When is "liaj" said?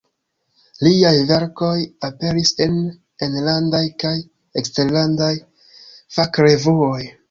0.87-1.11